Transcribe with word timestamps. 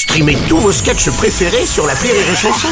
Streamez 0.00 0.38
tous 0.48 0.56
vos 0.56 0.72
sketchs 0.72 1.10
préférés 1.10 1.66
sur 1.66 1.86
la 1.86 1.92
Rire 1.92 2.14
et 2.14 2.34
Chanson. 2.34 2.68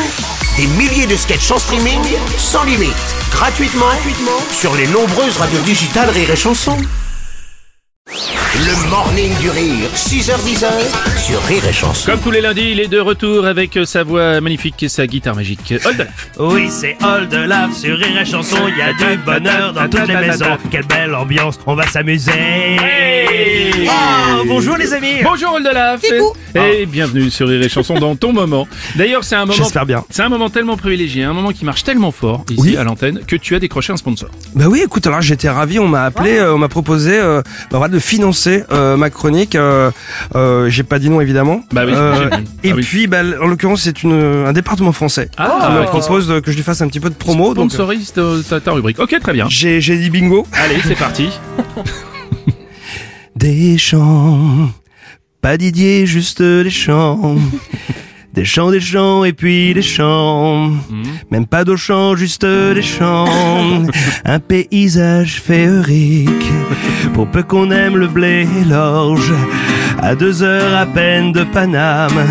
Des 0.57 0.67
milliers 0.67 1.07
de 1.07 1.15
sketchs 1.15 1.51
en 1.51 1.59
streaming, 1.59 2.01
sans 2.39 2.65
limite, 2.65 2.95
gratuitement, 3.31 3.85
gratuitement 3.85 4.41
sur 4.51 4.75
les 4.75 4.87
nombreuses 4.87 5.37
radios 5.37 5.61
digitales 5.61 6.09
Rire 6.09 6.31
et 6.31 6.37
Chanson. 6.37 6.79
Le 8.09 8.91
morning 8.91 9.31
du 9.41 9.51
rire, 9.51 9.91
6h10 9.95 10.65
sur 11.19 11.43
Rire 11.43 11.67
et 11.69 11.73
Chanson. 11.75 12.11
Comme 12.11 12.21
tous 12.21 12.31
les 12.31 12.41
lundis, 12.41 12.71
il 12.71 12.81
est 12.81 12.89
de 12.89 12.99
retour 12.99 13.45
avec 13.45 13.79
sa 13.85 14.05
voix 14.05 14.41
magnifique 14.41 14.83
et 14.83 14.89
sa 14.89 15.07
guitare 15.07 15.37
magique. 15.37 15.75
Hold 15.85 16.09
Oui, 16.39 16.71
c'est 16.71 16.97
All 17.03 17.29
de 17.29 17.37
Love 17.37 17.75
sur 17.75 17.99
Rire 17.99 18.23
et 18.23 18.25
Chanson. 18.25 18.57
Il 18.69 18.79
y 18.79 18.81
a 18.81 18.95
du 18.95 19.19
bonheur 19.19 19.75
dans 19.75 19.87
toutes 19.87 20.09
les 20.09 20.17
maisons. 20.17 20.57
Quelle 20.71 20.87
belle 20.87 21.15
ambiance, 21.15 21.61
on 21.67 21.75
va 21.75 21.87
s'amuser. 21.87 22.33
Oh, 23.41 24.43
bonjour 24.47 24.77
les 24.77 24.93
amis. 24.95 25.23
Bonjour 25.23 25.53
Oldelaf 25.55 26.01
et 26.57 26.87
bienvenue 26.87 27.31
sur 27.31 27.47
Rire 27.47 27.63
et 27.63 27.69
Chanson 27.69 27.95
dans 27.95 28.17
ton 28.17 28.33
moment. 28.33 28.67
D'ailleurs, 28.97 29.23
c'est 29.23 29.37
un 29.37 29.41
moment. 29.47 29.53
J'espère 29.53 29.87
bien. 29.87 30.05
C'est 30.11 30.23
un 30.23 30.29
moment 30.29 30.51
tellement 30.51 30.77
privilégié, 30.77 31.23
un 31.23 31.33
moment 31.33 31.51
qui 31.53 31.65
marche 31.65 31.85
tellement 31.85 32.11
fort 32.11 32.45
ici 32.51 32.61
Oui. 32.61 32.77
à 32.77 32.83
l'antenne 32.83 33.21
que 33.27 33.37
tu 33.37 33.55
as 33.55 33.61
décroché 33.61 33.93
un 33.93 33.97
sponsor. 33.97 34.29
Bah 34.57 34.65
oui, 34.69 34.83
écoute, 34.85 35.07
alors 35.07 35.21
j'étais 35.21 35.49
ravi, 35.49 35.79
on 35.79 35.87
m'a 35.87 36.03
appelé, 36.05 36.39
euh, 36.39 36.55
on 36.55 36.59
m'a 36.59 36.69
proposé 36.69 37.13
euh, 37.17 37.43
bah, 37.71 37.79
voilà, 37.79 37.93
de 37.95 37.99
financer 38.01 38.65
euh, 38.73 38.97
ma 38.97 39.09
chronique. 39.11 39.55
euh, 39.55 39.91
euh, 40.35 40.69
J'ai 40.69 40.83
pas 40.83 40.99
dit 40.99 41.09
non 41.11 41.21
évidemment. 41.21 41.63
Bah 41.73 41.83
oui, 41.87 41.93
Euh, 41.95 42.31
et 42.65 42.73
Ah 42.73 42.75
oui. 42.75 42.83
puis, 42.83 43.07
bah, 43.07 43.21
en 43.41 43.47
l'occurrence, 43.47 43.83
c'est 43.83 44.03
une 44.03 44.13
un 44.47 44.53
département 44.53 44.91
français 44.93 45.31
Ah, 45.37 45.69
qui 45.71 45.73
me 45.79 45.85
propose 45.85 46.27
de- 46.27 46.41
que 46.41 46.51
je 46.51 46.57
lui 46.57 46.65
fasse 46.65 46.81
un 46.81 46.89
petit 46.89 47.01
peu 47.01 47.09
de 47.11 47.15
promo. 47.15 47.55
Donc, 47.55 47.67
euh, 47.67 47.69
Sponsorise 47.69 48.13
ta, 48.13 48.23
ta- 48.49 48.61
ta 48.61 48.73
rubrique. 48.73 48.99
Ok, 48.99 49.15
très 49.21 49.33
bien. 49.33 49.47
j'ai 49.49 49.81
j'ai 49.81 49.97
dit 49.97 50.11
bingo. 50.11 50.45
Allez, 50.53 50.79
c'est 50.85 50.99
parti. 50.99 51.29
Des 53.39 53.79
chants, 53.79 54.69
pas 55.41 55.57
Didier, 55.57 56.07
juste 56.07 56.43
des 56.43 56.71
chants. 56.71 57.37
Des 58.35 58.45
chants, 58.45 58.71
des 58.71 58.81
chants 58.81 59.25
et 59.25 59.33
puis 59.33 59.75
des 59.75 59.83
chants. 59.83 60.71
Même 61.31 61.47
pas 61.47 61.65
d'Auchan, 61.65 62.15
juste 62.15 62.45
des 62.45 62.83
chants. 62.83 63.87
Un 64.25 64.39
paysage 64.39 65.41
féerique. 65.41 66.53
Pour 67.15 67.29
peu 67.29 67.43
qu'on 67.43 67.71
aime 67.71 67.97
le 67.97 68.07
blé 68.07 68.47
et 68.61 68.65
l'orge. 68.65 69.33
À 70.01 70.15
deux 70.15 70.43
heures 70.43 70.77
à 70.77 70.87
peine 70.87 71.33
de 71.33 71.43
Paname. 71.45 72.27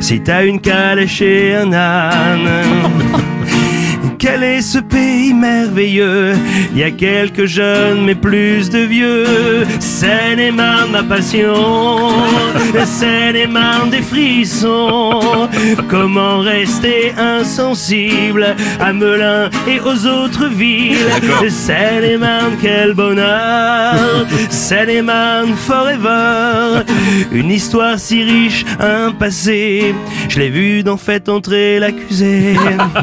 Si 0.00 0.20
t'as 0.20 0.44
une 0.44 0.60
calèche 0.60 1.22
et 1.22 1.54
un 1.54 1.72
âne. 1.72 2.48
Quel 4.18 4.42
est 4.42 4.62
ce 4.62 4.78
pays 4.78 5.32
merveilleux? 5.34 6.34
Il 6.72 6.78
y 6.78 6.82
a 6.82 6.90
quelques 6.90 7.46
jeunes 7.46 8.04
mais 8.04 8.14
plus 8.14 8.70
de 8.70 8.78
vieux. 8.78 9.66
Seine-et-Marne 9.80 10.92
ma 10.92 11.02
passion. 11.02 12.10
Seine-et-Marne 12.84 13.90
des 13.90 14.02
frissons. 14.02 15.48
Comment 15.88 16.38
rester 16.38 17.12
insensible 17.18 18.54
à 18.80 18.92
Melun 18.92 19.50
et 19.68 19.80
aux 19.80 20.06
autres 20.06 20.46
villes? 20.46 20.96
Seine-et-Marne 21.48 22.56
quel 22.60 22.94
bonheur. 22.94 24.26
Seine-et-Marne 24.50 25.54
forever 25.54 26.63
Une 27.32 27.50
histoire 27.50 27.98
si 27.98 28.22
riche, 28.22 28.64
un 28.80 29.12
passé. 29.12 29.94
Je 30.28 30.38
l'ai 30.38 30.50
vu 30.50 30.82
dans 30.82 30.96
Faites 30.96 31.28
entrer 31.28 31.78
l'accusé. 31.78 32.54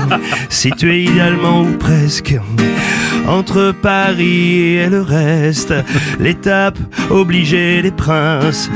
Situé 0.49 1.03
idéalement 1.03 1.61
ou 1.61 1.77
presque 1.77 2.35
entre 3.27 3.73
Paris 3.81 4.77
et 4.77 4.89
le 4.89 5.02
reste, 5.02 5.73
l'étape 6.19 6.77
obligée 7.09 7.81
des 7.81 7.91
princes 7.91 8.69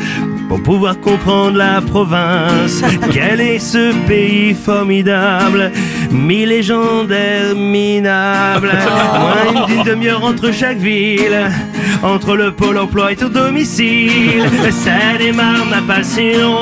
pour 0.47 0.61
pouvoir 0.61 0.99
comprendre 0.99 1.57
la 1.57 1.81
province. 1.81 2.81
Quel 3.11 3.41
est 3.41 3.59
ce 3.59 3.93
pays 4.07 4.53
formidable, 4.53 5.71
mi-légendaire, 6.11 7.55
minable. 7.55 8.71
Moins 9.19 9.65
d'une 9.65 9.83
demi-heure 9.83 10.23
entre 10.23 10.51
chaque 10.51 10.77
ville, 10.77 11.49
entre 12.03 12.35
le 12.35 12.51
pôle 12.51 12.77
emploi 12.77 13.11
et 13.11 13.15
ton 13.15 13.29
domicile. 13.29 14.43
Seine-et-Marne, 14.69 15.69
ma 15.69 15.93
passion, 15.93 16.55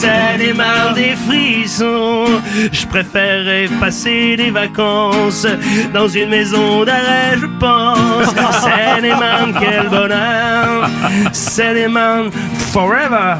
Seine-et-Marne 0.00 0.94
des 0.94 1.14
frissons. 1.26 2.26
Je 2.70 2.86
préférerais 2.86 3.68
passer 3.80 4.36
des 4.36 4.50
vacances 4.50 5.46
dans 5.94 6.08
une 6.08 6.28
maison 6.28 6.84
d'arrêt, 6.84 7.38
je 7.40 7.46
pense. 7.58 8.28
Seine-et-Marne, 8.62 9.54
quel 9.58 9.88
bonheur. 9.88 10.90
Seine-et-Marne, 11.32 12.30
forever. 12.72 13.36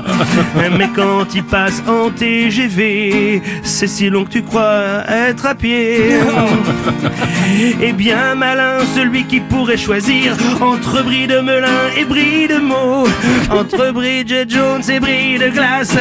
Mais 0.79 0.89
quand 0.95 1.27
il 1.35 1.45
passe 1.45 1.83
en 1.87 2.11
TGV, 2.11 3.43
c'est 3.63 3.87
si 3.87 4.09
long 4.09 4.25
que 4.25 4.31
tu 4.31 4.43
crois 4.43 5.03
être 5.09 5.45
à 5.47 5.55
pied. 5.55 6.21
Et 7.83 7.93
bien 7.93 8.35
malin 8.35 8.79
celui 8.95 9.25
qui 9.25 9.41
pourrait 9.41 9.77
choisir 9.77 10.35
entre 10.61 11.03
bris 11.03 11.27
de 11.27 11.41
Melun 11.41 11.91
et 11.99 12.05
bris 12.05 12.49
de 12.49 12.59
Meaux, 12.59 13.07
entre 13.51 13.93
Bridget 13.93 14.47
Jones 14.49 14.83
et 14.89 15.01
bris 15.01 15.39
de 15.39 15.49
glace. 15.49 15.97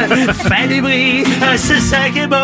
Fais 0.48 0.68
du 0.68 0.80
bris, 0.80 1.24
c'est 1.56 1.80
ça 1.80 2.08
qui 2.12 2.20
est 2.20 2.26
beau. 2.26 2.36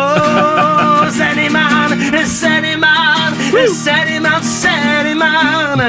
Seine-et-Marne, 1.11 1.97
Seine-et-Marne, 2.25 3.33
Seine-et-Marne, 3.73 4.43
Seine-et-Marne. 4.43 5.83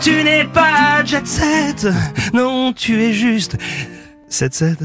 Tu 0.00 0.22
n'es 0.24 0.44
pas 0.44 1.04
jet 1.04 1.26
set, 1.26 1.86
non, 2.32 2.72
tu 2.72 3.02
es 3.02 3.12
juste 3.12 3.56
7-7. 4.30 4.76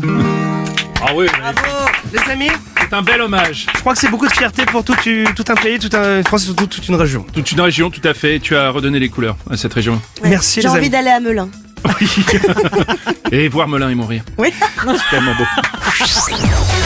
Ah 1.07 1.11
oui, 1.15 1.27
Bravo, 1.39 1.89
les 2.13 2.31
amis. 2.31 2.49
c'est 2.79 2.93
un 2.95 3.01
bel 3.01 3.21
hommage. 3.21 3.67
Je 3.75 3.79
crois 3.81 3.93
que 3.93 3.99
c'est 3.99 4.09
beaucoup 4.09 4.27
de 4.27 4.33
fierté 4.33 4.65
pour 4.65 4.83
tout, 4.83 4.95
tu- 5.03 5.25
tout 5.35 5.45
un 5.49 5.55
pays, 5.55 5.77
tout 5.77 5.95
un 5.95 6.23
France 6.23 6.43
et 6.43 6.45
surtout 6.45 6.65
toute 6.67 6.87
une 6.87 6.95
région. 6.95 7.25
Toute 7.31 7.51
une 7.51 7.61
région, 7.61 7.89
tout 7.91 8.01
à 8.07 8.13
fait. 8.13 8.39
Tu 8.39 8.55
as 8.55 8.69
redonné 8.71 8.99
les 8.99 9.09
couleurs 9.09 9.37
à 9.49 9.55
cette 9.57 9.73
région. 9.73 10.01
Merci 10.23 10.61
J'ai 10.61 10.67
envie 10.67 10.89
d'aller 10.89 11.09
à 11.11 11.19
Melun. 11.19 11.49
Et 13.31 13.47
voir 13.47 13.67
Melun 13.67 13.89
et 13.89 13.95
mourir. 13.95 14.23
Oui. 14.37 14.53
C'est 14.59 15.09
tellement 15.09 15.33
beau. 15.35 15.43